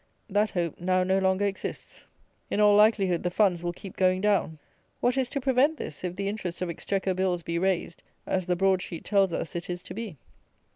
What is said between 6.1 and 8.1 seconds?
the interest of Exchequer Bills be raised,